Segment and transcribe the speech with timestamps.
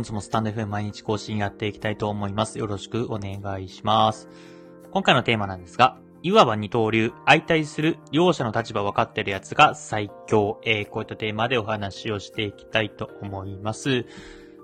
[0.00, 2.58] 本日もスタンド FM 毎日更新やっていきたいと思います。
[2.58, 4.30] よろしくお願いします。
[4.92, 10.58] 今回のテーマなんですが、いわば二刀流、相対する両者の立場分かってるやつが最強。
[10.64, 14.06] えー、こういったテーマでお話をしていきたいと思います。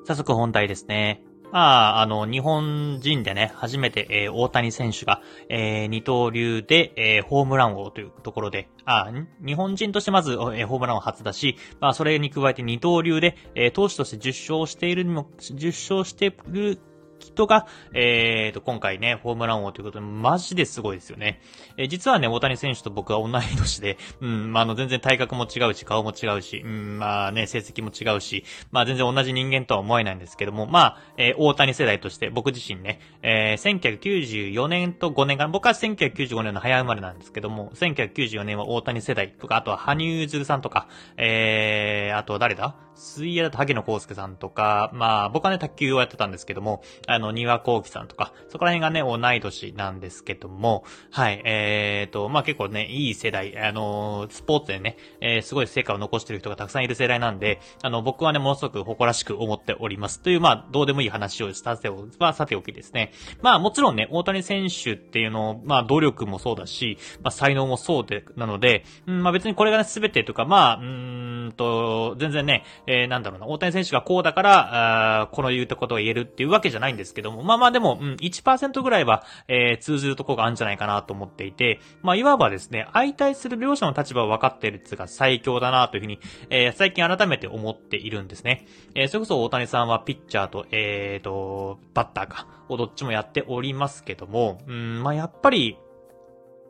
[0.06, 1.25] 早速本題ですね。
[1.52, 9.10] まあ、あの、日本人でね、初めて、えー、大谷選手が、えー、二刀流で、えー、ホームラン王というところで、あ、
[9.44, 16.78] 日本人としてまず、えー、ホームラン王初だし、まあ、それに加えて二刀流で、えー、投手として10勝しているにも、10勝している
[17.18, 21.40] 人が、えーと、今回ね、ホームラン王ということで、マジですごいですよね。
[21.76, 42.76] えー、実はね、大谷選手と僕は同い年で、うん、まあ、あの、全然体格も違うし、顔も違うし、うん、まあね、成績も違うし、まあ、全然同じ人間とは思えないんですけども、まあ、えー、大谷世代として、僕自身ね、えー、1994年と5年間、僕は1995年の早生まれなんですけども、1994年は大谷世代とか、あとは羽生結弦さんとか、えー、あと誰だ？
[42.96, 60.20] 水泳だと萩野公介さんとか、まあ、僕はね、卓球をやってたんですけども、あの、庭幸喜さんとか、そこら辺がね、同い年なんですけども、はい、えーと、まあ結構ね、いい世代、あの、スポーツでね、えー、すごい成果を残してる人がたくさんいる世代なんで、あの、僕はね、ものすごく誇らしく思っております。
[60.20, 63.12] という、まあ、どうでもいい話をしたせを、まあ、さておきですね。
[63.42, 86.18] まあ、もちろんね、大谷選手っていうのを、まあ、努力もそうだし、まあ、才能もそうで、なので、うん、まあ別にこれがね、すべてとか、まあ、うんと、全然ね、えー、なんだろうな、大谷選手がこうだから、あこの言ったことを言えるっていうわけじゃないんですけども、まあまあでも、うん、1%ぐらいは、えー、通ずるとこがあるんじゃないかなと思っていて、まあいわばですね、相対する両者の立場を分かっているつが最強だなというふうに、
[86.50, 88.66] えー、最近改めて思っているんですね。
[88.94, 95.78] えー、それこそ大谷さんはピッチャーと、えーと、バッターか、をどっちもやっておりますけども、うん、まあやっぱり、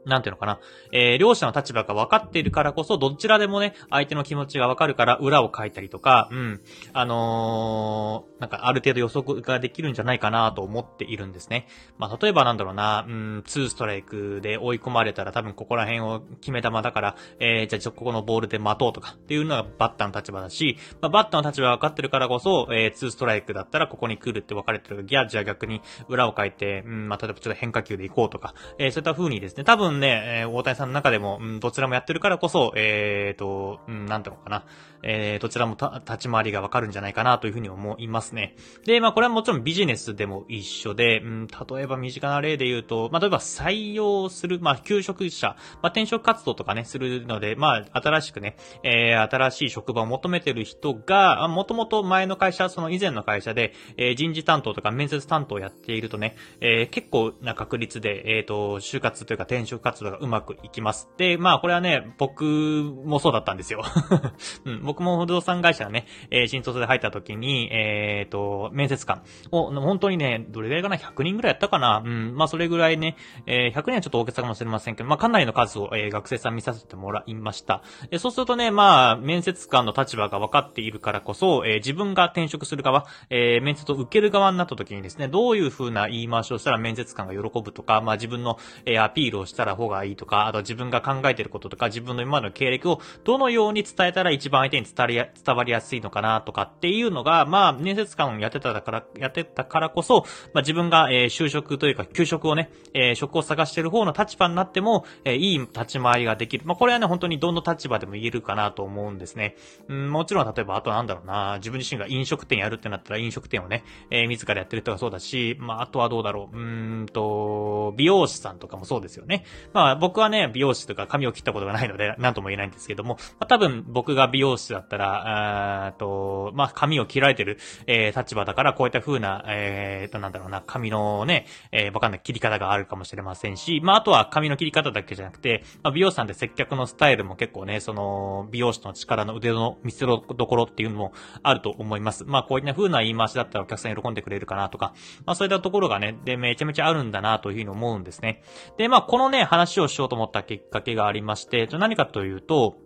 [0.07, 0.61] なんていうのかな。
[0.93, 6.61] えー、両者の立場が分かっているからこそ、どちらでもね、相手の気持ちが分かるから裏を書いたりとか、うん。
[6.93, 11.67] あのー、なんかある程度予測ができるんじゃないかなと思っているんですね。
[11.99, 25.05] まあ、例えばなんだろうな、うん、2ストライクで追い込まれたら多分ここら辺を決め球だから、えー、じゃあちょ、ここのボールで待とうとかっていうのがバッターの立場だし、まあ、バッターの立場が分かってるからこそ、えー、2ストライクだったらここに来るって分かれてる。
[25.05, 34.65] ギャじゃあ逆に裏を書いて、うん、まあ、例えばちょっと変化球で行こうとか、えー、そういった風にですね、多分ね、えー、大谷さんの中でも、うん、どちらもやってるからこそ、えーと、うん、なんていうのかな、
[35.03, 35.77] えー、どちらも
[36.07, 38.57] 立ち回りがわかるんじゃないかなというふうに思いますね。
[38.85, 61.09] で、まあこれはもちろんビジネスでも一緒で、うん、例えば身近な例で言うと、まあ例えば採用する、まあ求職者、まあ転職活動とかね、するので、まあ新しくね、えー、新しい職場を求めてる人が、もともと前の会社、その以前の会社で、えー、人事担当とか面接担当をやっているとね、えー、結構な確率で、えっ、ー、と、就活というか転職活動がうまくいきます。
[61.17, 63.85] で、まあこれはね、僕もそうだったんですよ。
[64.67, 73.17] うん、僕も不動産会社ね、えー、新卒で入った時に、えっ、ー、と、面接官を、本当にね、どれぐらいかな ?100 人ぐらいやったかなうん、まあそれぐらいね、
[73.47, 77.83] えー、100人はちょっと大げさかもしれませんけど、まあかなりの数を、えー、学生さん見させてもらいました。
[78.11, 106.65] えー、そうするとね、まあ、面接官の立場が分かっているからこそ、えー、自分が転職する側、えー、面接を受ける側になった時にですね、どういう風な言い回しをしたら面接官が喜ぶとか、まあ自分の、えー、アピールをしたら方がいいとか、あと自分が考えていることとか、自分の今までの経歴をどのように伝えたら一番相手に伝わりや、すいのかなとかっていうのが、まあ、面接官やってたから、やってたからこそ、まあ自分が、えー、就職というか、給食をね、えー、職を探してる方の立場になっても、えー、いい立ち回りができる。
[106.67, 109.57] まあこれはね、本当にどの立場でも言えるかなと思うんですね。
[109.89, 119.45] うん、もちろん例えば、あとなんだろうな、自分自身が飲食店やるってなったら飲食店をね、えー、自らやってる人がそうだし、まああとはどうだろう、うーんと、美容師さんとかもそうですよね。
[119.73, 141.13] まあ僕はね、美容師とか髪を切ったことがないので、なんとも言えないんですけども、まあ、多分僕が美容師だったら、あと、まあ、髪を切られてる、えー、立場だから、こういった風な、えー、と、なんだろうな、髪のね、えー、わかんない切り方があるかもしれませんし、まあ、あとは髪の切り方だけじゃなくて、まあ、美容師さんで接客のスタイルも結構ね、その、美容師の力の腕の見せどころっていうのも
[141.43, 142.25] あると思います。
[142.25, 144.95] まあ、こういった風な言い回しだったらお客さん喜んでくれるかなとか、
[145.25, 148.43] まあ、そういったところがね、で、めちゃめちゃあるんだなというふうに思うんですね。
[148.77, 152.77] で、まあ、このね、話をしようと思ったきっかけがありまして、何かというと、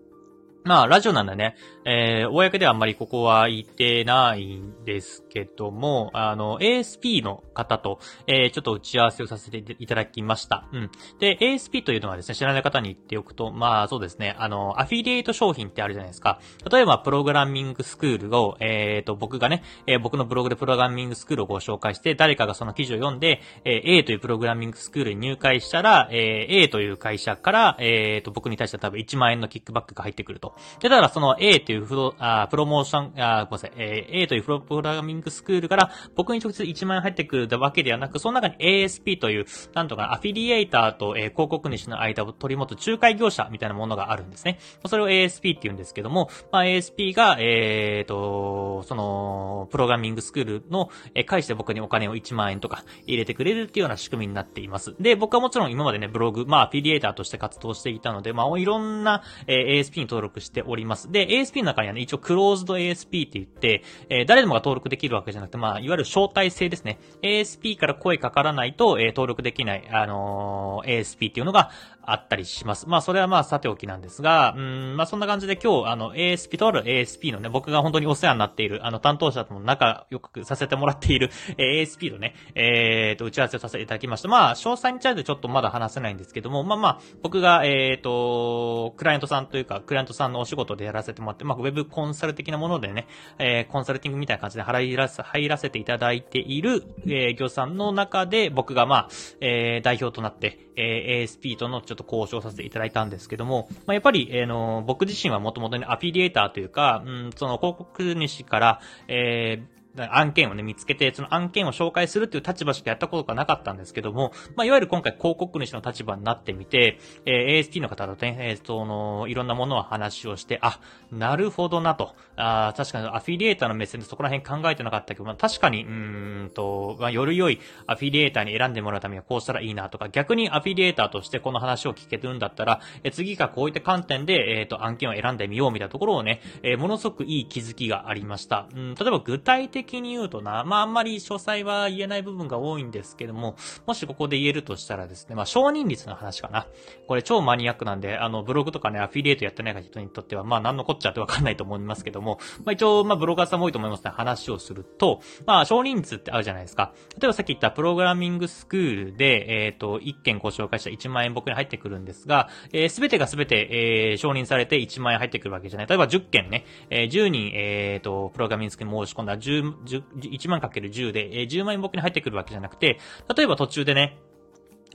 [0.62, 10.68] まあ、ラジオなんでね、えー、公ではあんまりここは言ってないんですけども、あの、ASP の方と、えー、ちょっと打ち合わせをさせていただきました。
[10.72, 10.90] うん。
[11.18, 16.40] で、ASP というのはですね、知らない方に言っておくと、まあ、そうですね、あの、アフィリエイト商品ってあるじゃないですか。
[16.70, 30.49] 例えば、プログラミングスクールを、えっ、ー、と、僕がね、えー、僕のブログでプログラミングスクールをご紹介して、誰かがその記事を読んで、えー、A というプログラミングスクールに入会したら、えー、A という会社から、えっ、ー、と、僕に対しては多分1万円のキックバックが入ってくると。
[30.50, 30.80] と。
[30.80, 44.58] で、だからその A というフロ、あプロモーション、あごめんなさい、え、A というプロプログラミングスクールから僕に直接1万円入ってくるわけではなく、その中に ASP という、なんとかアフィリエイターと、えー、広告主の間を取り持つ仲介業者みたいなものがあるんですね。
[44.86, 54.94] それを ASP って言うんですけども、まあ、ASP が、えーと、その、プログラミングスクールの、えー、返して僕にお金を1万円とか入れてくれるっていうような仕組みになっています。
[55.00, 61.10] で、僕はもちろん今までね、ブログ、まあ、アフィリエイターとして活動していたので、まあ、いろんな、えー、ASP に登録しております。
[61.10, 66.98] で、ASP の中にはね、一応クローズド ASP って言って、えー、誰でもが登録できるわけじゃなくて、まあ、いわゆる招待制ですね。
[67.22, 71.70] ASP から声かからないと、えー、登録できない、あのー、ASP っていうのが
[72.02, 72.88] あったりします。
[72.88, 84.28] まあ、それはまあ、さておきなんですが、うん、まあ、そんな感じで今日、あの、ASP とある ASP のね、僕が本当にお世話になっている、あの、担当者とも仲良くさせてもらっている、えー、ASP のね、えーと、打ち合わせをさせていただきました。
[84.28, 93.06] まあ、詳細についてちょっとまだ話せないんですけども、まあまあ、僕が、えーと、クライアントさんというか、クライアントさんのお仕事でやらせてもらって、まあ、ウェブコンサル的なものでね、
[93.38, 99.08] えー、コンサルティングみたいな感じで入らせ、入らせていただいている、えー、業さんの中で、僕がまあ、
[99.40, 122.14] えー、代表となって、えー、ASP とのちょっと交渉させていただいたんですけども、まあ、やっぱり、えー、の、僕自身はもともとね、アフィリエーターというか、うん、その広告主から、えー、案件をね、見つけて、その案件を紹介するっていう立場しかやったことがなかったんですけども、まあ、いわゆる今回広告主の立場になってみて、えー、ASP の方とね、えー、その、いろんなものを話をして、あ、なるほどなと。
[122.36, 138.66] あ確かにアフィリエーターの目線でそこら辺考えてなかったけど、まあ、確かに、うんと、まあ、より良いアフィリエーターに選んでもらうためにはこうしたらいいなとか、逆にアフィリエーターとしてこの話を聞けるんだったら、え次がこういった観点で、えっ、ー、と、案件を選んでみようみたいなところをね、えー、ものすごくいい気づきがありました。
[138.74, 143.56] うん、例えば具体的的に言うとな、まああんまり詳細は言えない部分が多いんですけども、
[143.86, 146.66] もしここで言えるとしたらですね、まあ承認率の話かな。
[147.06, 156.92] これ超マニアックなんで、あの、ブログとかね、アフィリエイトやってない人にとっては、まあ何のこっちゃってわかんないと思いますけども、まあ一応、まあブロガーさんも多いと思いますね、話をすると、まあ承認率ってあるじゃないですか。
[157.18, 165.86] 例えばさっき言ったプログラミングスクールで、えっ、ー、と、1件ご紹介した1万円僕に入ってくるんですが、えー、全てが全て、えー、承認されて1万円入ってくるわけじゃない。
[165.86, 172.98] 例えば10件ね、えー、10人、えっ、と、プログラミングスクール申し込んだ10、10 1万かける10で、えー、10万円僕に入ってくるわけじゃなくて、
[173.34, 174.18] 例えば途中でね、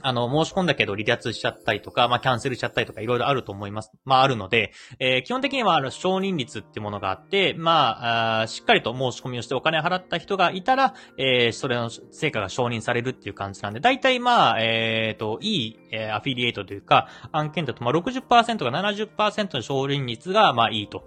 [0.02, 3.92] あの、申し込んだけど離脱しちゃったりとか、まあ、キャンセルしちゃったりとか、いろいろあると思います。
[4.04, 21.04] まあ、あるので、えー、基本的には、あの、承認率っていうものがあって、まあ、あしっかりと申し込みをしてお金払った人がいたら、えー、それの成果が承認されるっていう感じなんで、大体まあ、えっ、ー、と、いい、えー、アフィリエイトというか、案件だと、まあ60%、か70%の承認率が、まあ、いいと、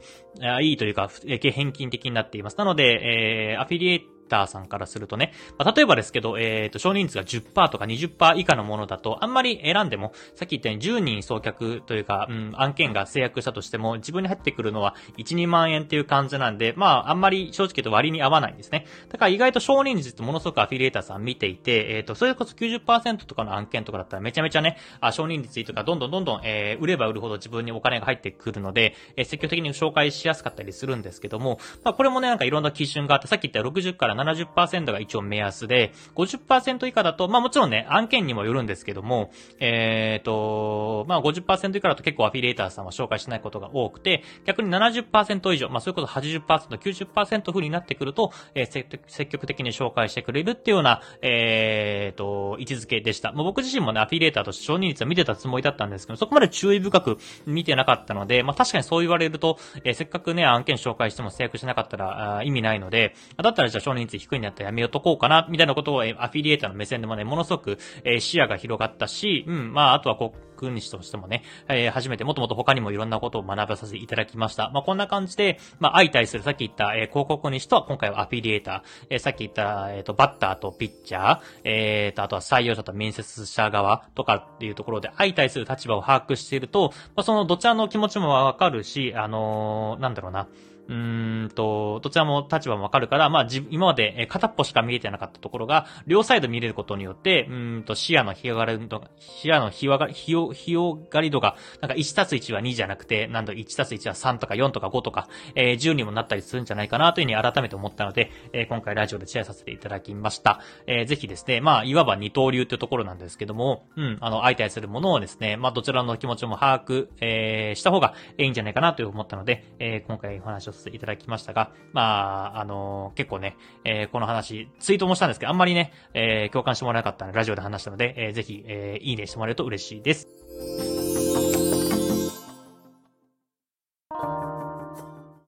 [0.62, 2.58] いいというか、え返金的になっています。
[2.58, 18.86] なので、えー、アフィリエイトターさんからするとね、まあ、例えばですけど、えっ、ー、と、少人数が10%とか20%以下のものだと、あんまり選んでも、さっき言ったように10人送客というか、うん、案件が制約したとしても、自分に入ってくるのは1、2万円っていう感じなんで、まあ、あんまり正直言うと割に合わないんですね。
[19.10, 53.32] だから意外と少人数ってものすごくアフィリエーターさん見ていて、えっ、ー、と、それこそ90%とかの案件とかだったらめちゃめちゃね、あ少人数とかどんどんどんどん、えー、売れば売るほど自分にお金が入ってくるので、えー、積極的に紹介しやすかったりするんですけども、まあ、これもね、なんかいろんな基準があって、さっき言った60から70%が一応目安で、50%以下だと、まあもちろんね、案件にもよるんですけども、えっ、ー、と、まあ50%以下だと結構アフィリエーターさんは紹介しないことが多くて、逆に70%以上、まあそういうこと80%、90%風になってくると、えー、積極的に紹介してくれるっていうような、えっ、ー、と、位置づけでした。
[53.32, 70.16] まあ、僕自身もね、アフィリエーターとして承認率は見てたつもりだったんですけど、そこまで注意深く見てなかったので、まあ確かにそう言われると、えー、せっかくね、案件紹介しても制約しなかったら意味ないので、だったらじゃあ承認率低いんだったらやめようとこうかな、みたいなことを、えアフィリエーターの目線でもね、ものすごく、え視野が広がったし、うん、まあ、あとは
[70.60, 74.70] 国主としてもね、えー、初めてもっともっと他にもいろんなことを学ばさせていただきました。
[74.72, 90.48] まあ、こんな感じで、まあ、相対するさっき言った、えー、広告主とは今回はアフィリエーター、えー、さっき言った、えっ、ー、と、バッターとピッチャー、えー、と、あとは採用者と面接者側とかっていうところで相対する立場を把握していると、まあ、そのどちらの気持ちもわかるし、あのー、なんだろうな、
[90.90, 110.60] うんと、どちらも立場もわかるから、まあ、今まで片っぽしか見えてなかったところが、両サイド見れることによって、うんと、視野の広がり度が、視野の広がり、広がり度が、なんか1たす1は2じゃなくて、なんだ1たす1は3とか4とか5とか、えー、10にもなったりするんじゃないかなというふうに改めて思ったので、えー、今回ラジオでシェアさせていただきました。
[110.88, 131.09] えー、ぜひですね、まあ、いわば二刀流っていうところなんですけども、うん、あの、相対するものをですね、まあ、どちらの気持ちも把握、えー、した方がいいんじゃないかなという思ったので、えー、今回お話をせていただきましたが、まあ、あのー、結構ね、えー、この話、ツイートもしたんですけど、あんまりね、えー、共感してもらえなかったので、ラジオで話したので、えー、ぜひ、えー、いいねしてもらえると嬉しいです。